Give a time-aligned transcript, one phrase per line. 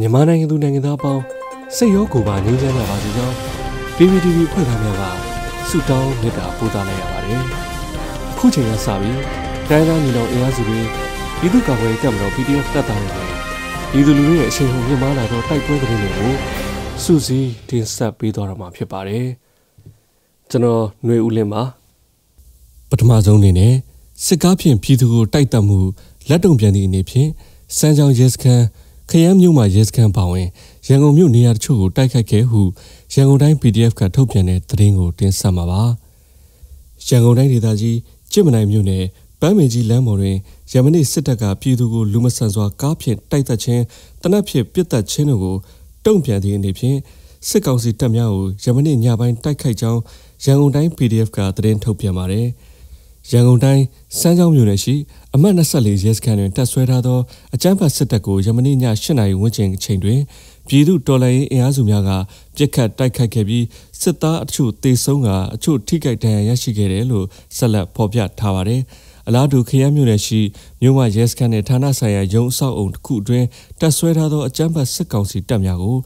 [0.00, 1.22] မြန်မာနိုင်ငံသူနိုင်ငံသားအပေါင်း
[1.76, 3.34] စိတ်ရောကိုယ်ပါငြိမ်းချမ်းကြပါစေကြောင်း
[3.96, 5.02] PPTV ဖွဲ့သားများက
[5.68, 7.42] ဆုတောင်းမေတ္တာပို့သလိုက်ရပါတယ်။
[8.32, 9.20] အခုချိန်ကစပြီး
[9.68, 10.80] တိုင်းသားညီနောင်အင်အားစုတွေ
[11.38, 13.26] ပြည်သူ့ကာကွယ်ရေးတပ်မတော် PDF တပ်သားတွေနဲ့
[13.92, 16.32] ပြည်သူလူထုရဲ့အချိန်ဟုန်မြင့်မားလာသောတိုက်ပွဲသတင်းတွေကို
[17.02, 19.26] စုစည်းတင်ဆက်ပေးသွားတော့မှာဖြစ်ပါတယ်။
[20.50, 21.62] ကျွန်တော်ຫນွေဦးလင်းပါ
[22.90, 23.74] ပထမဆုံးအနေနဲ့
[24.26, 25.78] စစ်ကားဖြင့်ပြည်သူကိုတိုက်တက်မှု
[26.28, 27.28] လက်တုံပြန်သည့်အနေဖြင့်
[27.76, 28.64] စမ်းချောင်းရဲစခန်း
[29.10, 30.46] ခရမ်းမြို့မှာရဲစခန်းပါဝင်
[30.88, 32.60] ရန်ကုန်မြို့နေရာတချို့ကိုတိုက်ခိုက်ခဲ့ဟု
[33.14, 35.82] ရန်ကုန်တိုင်း PDF ကထုတ်ပြန်တဲ့သတင်းကိုတင်ဆက်မှာပါ။
[37.06, 37.98] ရန်ကုန်တိုင်းဒေသကြီး
[38.32, 39.04] ကြစ်မနိုင်မြို့နယ်
[39.40, 40.36] ပန်းမင်ကြီးလမ်းပေါ်တွင်
[40.72, 43.82] ရမနေ့စစ်တပ်ကပြည်သူကိုလူမဆန်စွာကားဖြင့်တိုက်တက်ခြင်း
[44.22, 45.56] တနက်ဖြင့်ပစ်တက်ခြင်းတို့ကို
[46.04, 46.98] တုံ့ပြန်သည့်အနေဖြင့်
[47.48, 50.00] စစ်ကောင်စီတပ်များကိုရမနေ့ညပိုင်းတိုက်ခိုက်ကြောင်း
[50.44, 52.46] ရန်ကုန်တိုင်း PDF ကသတင်းထုတ်ပြန်ပါတယ်။
[53.32, 53.84] ရန်ကုန်တိုင်း
[54.18, 54.94] စမ်းချောင်းမြို့နယ်ရှိ
[55.34, 57.18] အမှတ်24ရဲစခန်းတွင်တပ်ဆွဲထားသော
[57.54, 60.20] အကြမ်းဖက်စစ်တပ်ကိုယမနေ့ည8နာရီဝန်းကျင်အချိန်တွင်
[60.68, 62.10] ပြည်သူတော်လှန်ရေးအင်အားစုများက
[62.56, 63.64] ပြစ်ခတ်တိုက်ခိုက်ခဲ့ပြီး
[64.00, 68.80] စစ်သားအချို့တေဆုံးကအချို့ထိခိုက်ဒဏ်ရာရရှိခဲ့တယ်လို့ဆက်လက်ဖော်ပြထားပါတယ်။
[69.28, 70.40] အလားတူခရမ်းမြို့နယ်ရှိ
[70.80, 73.46] မြို့မရဲစခန်းနဲ့ဌာနဆိုင်ရာရုံးအဆောက်အုံတစ်ခုအတွင်း
[73.80, 75.96] တပ်ဆွဲထားသောအကြမ်းဖက်စစ်ကောင်စီတပ်များကို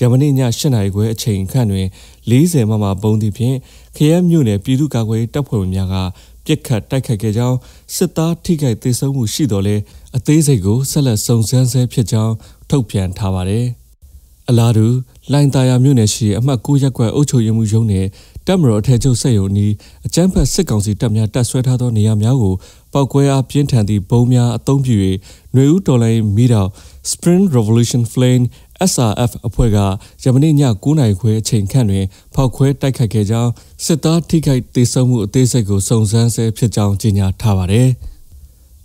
[0.00, 1.86] ယမနေ့ည8နာရီခွဲအချိန်ခန့်တွင်
[2.30, 3.56] 40မမပုံသည့်ဖြင့်
[3.96, 5.96] ခရမ်းမြို့နယ်ပြည်သူ့ကာကွယ်တပ်ဖွဲ့ဝင်များက
[6.44, 7.56] ပြစ်ခတ်တိုက်ခိုက်ခဲ့ကြောင်း
[7.96, 9.76] စစ်သားထိခိုက်ဒေဆုံးမှုရှိတော်လဲ
[10.16, 12.34] အသေးစိတ်ကိုဆက်လက်စုံစမ်းဆဲဖြစ်ကြောင်း
[12.70, 13.66] ထုတ်ပြန်ထားပါတယ်။
[14.48, 14.86] အလားတူ
[15.32, 18.06] လိုင်တာယာမြို့နယ်ရှိအမှတ်9ရပ်ကွက်အုပ်ချုပ်ရေးမှူးရုံးနယ်
[18.50, 19.72] တပ်မတော်အထက်ချုပ်ဆက်ရုံနီး
[20.06, 22.54] အကြမ်းဖက်စစ်ကောင်စီတပ်များတပ်ဆွဲထားသောနေရာများကို
[22.92, 24.94] ပောက်ကွဲအားပြင်းထန်သည့်ဘုံများအုံပြု၍
[25.54, 26.68] ຫນွေဦးတော်လိုင်းမိတော်
[27.10, 28.44] Spring Revolution Flame
[28.92, 29.78] SRF အဖွဲ့က
[30.22, 33.50] ယမနေ့ည9:00နာရီခွဲအချိန်ခန့်တွင်ဖောက်ခွဲတိုက်ခိုက်ခဲ့ကြောင်း
[33.84, 37.90] စစ်သားထိခိုက်ဒေဆုံးမှုအသေးစိတ်ကိုစုံစမ်းဆဲဖြစ်ကြောင်းကြေညာထားပါတယ်။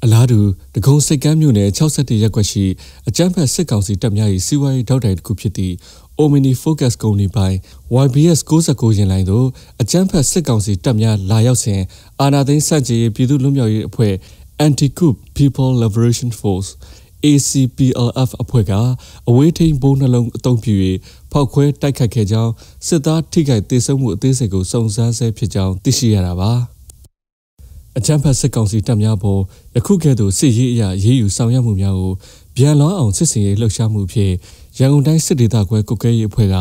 [0.04, 0.40] အလားတူ
[0.76, 2.66] ဒဂုံစိတ်ကမ်းမြို့နယ်61ရပ်ကွက်ရှိ
[3.08, 5.74] အကြမ်းဖက်စစ်ကောင်စီတပ်များ၏စီးပွားရေးထောက်တိုင်တစ်ခုဖြစ်သည့်
[6.22, 7.56] Omni Focus ကုမ္ပဏီပိုင်
[8.06, 9.48] YBS 69ရင်လိုင်းသို့
[9.82, 11.82] အကြမ်းဖက်စစ်ကောင်စီတပ်များလာရောက်စဉ်
[12.22, 14.14] အာဏာသိမ်းစန့်ကျင်ရေးပြည်သူ့လွတ်မြောက်ရေးအဖွဲ့
[14.66, 16.70] Anti-Coup People Liberation Force
[17.26, 18.74] ACPLF အဖွဲ့က
[19.30, 20.74] အဝေးထိန်ဘုံနှလုံးအုံပြု၍
[21.32, 22.52] ဖောက်ခွဲတိုက်ခတ်ခဲ့ကြောင်း
[22.88, 26.52] စစ်သားထိခိုက်ဒေဆုံးမှုအသေးစိတ်ကိုစုံစမ်းဆဲဖြစ်ကြောင်းသိရှိရတာပါ
[27.98, 29.42] အကြမ်းဖက်စစ်ကောင်စီတပ်များပေါ်
[29.76, 32.14] ယခုကဲ့သို့စစ်ရေးအရာရေးယူဆောင်ရွက်မှုများကို
[32.58, 34.34] ဗျံလောင်းအောင်စစ်စင်ရေးလှုပ်ရှားမှုဖြင့်
[34.80, 36.56] ရန်ကုန်တိုင်းစစ်ဒေသခွဲကုကဲရေးအဖွဲ့က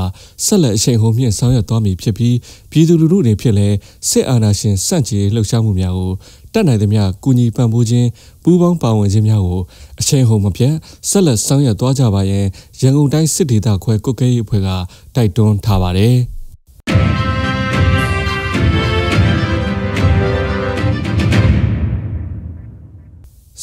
[0.44, 2.36] ဆက်လက်အချိန်ဟုန်မြင့်ဆောင်ရွက်သွားမည်ဖြစ်ပြီး
[2.70, 3.76] ပြည်သူလူထုအနေဖြင့်လည်း
[4.08, 6.12] စစ်အာဏာရှင်စန့်ကျင်လှုပ်ရှားမှုများကို
[6.52, 8.08] တတ်နိုင်သမျှကူညီပံ့ပိုးခြင်း
[8.42, 9.60] ပူးပေါင်းပါဝင်ခြင်းများကို
[10.00, 10.74] အချိန်ဟုန်မပြတ်
[11.10, 12.46] ဆက်လက်ဆောင်ရွက်သွားကြပါရန်
[12.80, 14.68] ရန်ကုန်တိုင်းစစ်ဒေသခွဲကုကဲရေးအဖွဲ့က
[15.14, 16.16] တိုက်တွန်းထားပါတယ်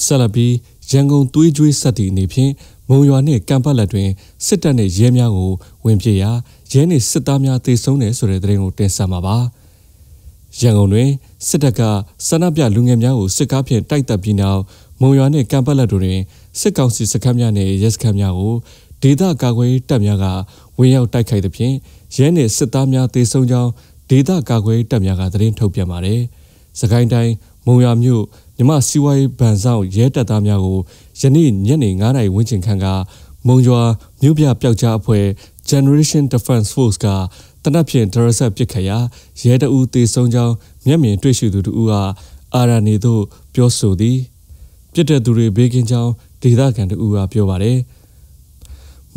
[0.04, 0.48] ဆလဘီ
[0.92, 2.52] ရန်ကုန်သွေးကြွေးဆက်တီအနေဖြင့်
[2.90, 4.10] မုံရွာနှင့်ကံပတ်လက်တွင်
[4.46, 5.52] စစ်တပ်နှင့်ရဲများကို
[5.86, 6.32] ဝင်ပြေရာ
[6.72, 9.38] ရဲနှင့်စစ်သားများတေဆုံးတယ်ဆိုတဲ့သတင်းကိုတင်ဆက်မှာပါ
[10.60, 11.10] ရန်ကုန်တွင်
[11.48, 11.82] စစ်တပ်က
[12.28, 14.62] ဆန္ဒပြလူငယ်များကိုစစ်ကားဖြင့်တိုက်တပ်ပြီးနောက်
[15.02, 16.20] မုံရွာနှင့်ကံပတ်လက်တို့တွင်
[16.60, 18.56] စစ်ကောင်စီစခန်းများနှင့်ရဲစခန်းများကို
[19.02, 20.26] ဒေသကာကွယ်တပ်များက
[20.78, 21.76] ဝင်ရောက်တိုက်ခိုက်သဖြင့်
[22.16, 23.72] ရဲနှင့်စစ်သားများတေဆုံးကြောင်း
[24.10, 26.22] ဒေသကာကွယ်တပ်များကသတင်းထုတ်ပြန်ပါတယ်။
[26.80, 27.34] စကိုင်းတိုင်း
[27.66, 28.24] မုံရွာမြို့
[28.62, 30.80] မြမစီဝိုင်းဗန်ဆောင်ရဲတပ်သားများကို
[31.20, 32.86] ယနေ့ညနေ9:00နာရီဝန်းကျင်ခန့်က
[33.48, 33.82] မုံရွာ
[34.22, 35.26] မြို့ပြပျောက်ကြားအဖွဲ့
[35.70, 37.08] Generation Defense Force က
[37.64, 38.98] တနက်ဖြန်ဒရဆက်ပစ်ခတ်ရာ
[39.42, 40.54] ရဲတအူးတေဆုံးကြောင်း
[40.86, 41.94] မျက်မြင်တွေ့ရှိသူတို့က
[42.56, 43.22] အာရနေသို့
[43.54, 44.18] ပြောဆိုသည်
[44.94, 46.12] ပြစ်တဲ့သူတွေဘေးကင်းကြောင်း
[46.42, 47.78] ဒေသခံတို့ကပြောပါတယ်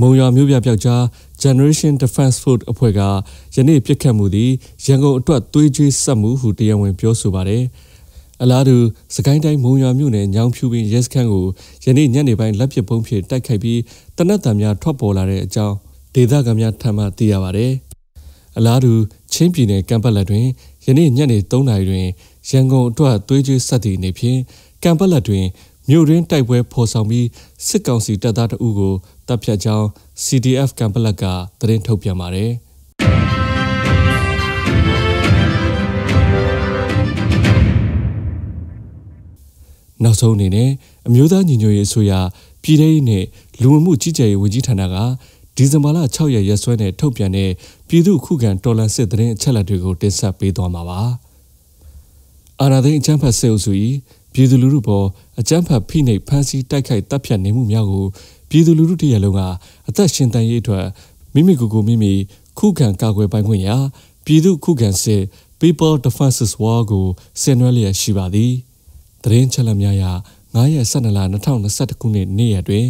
[0.01, 1.03] မုံရွာမြို့ပြပျောက်ကြား
[1.43, 3.01] Generation Defense Force အဖွဲ့က
[3.57, 4.51] ယနေ့ပြစ်ခတ်မှုသည်
[4.87, 7.65] ရန်ကုန်အတွက်သွေးကြွေးဆက်မှုဟုတရားဝင်ပြောဆိုပါတယ်။
[8.43, 8.77] အလားတူ
[9.15, 11.47] စကိုင်းတိုင်းမုံရွာမြို့နယ်ညောင်ဖြူပင်ရဲစခန်းကို
[11.85, 13.81] ယနေ့ညနေပိုင်းလက်ပစ်ပုံးဖြင့်တိုက်ခိုက်ပြီး
[14.17, 15.75] တနက်တံများထွက်ပေါ်လာတဲ့အကြောင်း
[16.15, 17.67] ဒေသခံများထံမှသိရပါဗျ။
[18.57, 18.93] အလားတူ
[19.33, 20.47] ချင်းပြည်နယ်ကံပတ်လက်တွင်
[20.87, 22.07] ယနေ့ညနေ3နာရီတွင်
[22.51, 24.39] ရန်ကုန်အတွက်သွေးကြွေးဆက်သည့်အနေဖြင့်
[24.83, 25.45] ကံပတ်လက်တွင်
[25.89, 27.27] မြို့ရင်းတိုက်ပွဲဖော်ဆောင်ပြီး
[27.67, 28.95] စစ်ကောင်စီတပ်သားတအုပ်ကို
[29.29, 29.87] တပ်ဖြတ်ကြောင်း
[30.25, 31.25] CDF ကံပလက်က
[31.61, 32.53] သတင်းထုတ်ပြန်ပါတယ်။
[40.03, 40.71] နောက်ဆုံးအနေနဲ့
[41.09, 42.13] အမျိုးသားညီညွတ်ရေးအစိုးရ
[42.63, 43.25] ပြည်ထောင်စုနဲ့
[43.61, 44.97] လူဝင်မှုကြီးကြပ်ရေးဝန်ကြီးဌာနက
[45.57, 47.51] ဒီဇင်ဘာလ6ရက်ရက်စွဲနဲ့ထုတ်ပြန်တဲ့
[47.89, 51.01] ပြည်သူ့ခုခံတော်လှန်စစ်တရင်အချက်အလက်တွေကိုတင်ဆက်ပေးသွားမှာပါ။
[52.61, 53.73] အာဏာသိမ်းအကြမ်းဖက်စစ်အုပ်စု၏
[54.35, 55.07] ပြည်သူလူထုပေါ်
[55.41, 58.05] အကြမ်းဖက်ဖိနှိပ်ဖမ်းဆီးတိုက်ခိုက်တပ်ဖြတ်နေမှုများကို
[58.51, 59.41] ပြည်သူလူထုတရလုံးက
[59.89, 60.87] အသက်ရှင်တန်ရေးအတွက်
[61.35, 62.13] မိမိကိုယ်ကိုမိမိ
[62.59, 63.77] ခုခံကာကွယ်ပိုင်ခွင့်ရာ
[64.25, 65.23] ပြည်သူခုခံစစ်
[65.61, 67.07] People Defenses War ကို
[67.41, 68.53] ဆင်နွှဲလျက်ရှိပါသည်။
[69.25, 70.05] သတင်းချက်လက်များအရ
[70.55, 72.87] 9ရက်12လ2021ခုနှစ်နေ့ရက်တွင်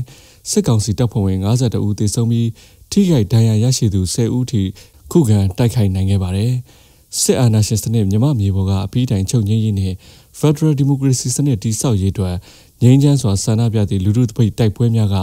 [0.51, 2.49] စစ်ကောင်စီတပ်ဖွဲ့ဝင်52ဦးသေဆုံးပြီး
[2.91, 4.63] ထိခိုက်ဒဏ်ရာရရှိသူ10ဦးထိ
[5.13, 6.53] ခုခံတိုက်ခိုက်နိုင်ခဲ့ပါတယ်။
[7.21, 9.93] စစ်အာဏာရှင်စနစ်မြမမြေပေါ်ကအပြီးတိုင်ချုပ်ငြိမ်းရေးနဲ့
[10.41, 12.37] Federal Democracy စနစ်တည်ဆောက်ရေးအတွက်
[12.83, 15.17] ငြိမ်းချမ်းစွာဆန္ဒပြသည့်လူထုတပိတ်တိုက်ပွဲများက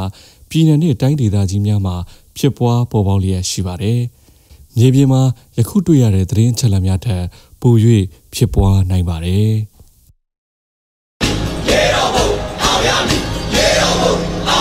[0.50, 1.96] ပြည်내နဲ့တိုင်းဒေသကြီးများမှာ
[2.38, 4.00] ဖြစ်ပွားပေါ်ပေါက်လျက်ရှိပါတယ်။
[4.78, 5.22] မြေပြင်မှာ
[5.58, 7.24] ယခုတွေ့ရတဲ့သတင်းချက်လက်များထက်
[7.62, 7.74] ပို၍
[8.34, 9.52] ဖြစ်ပွားနိုင်ပါတယ်။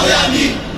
[0.08, 0.69] ရေ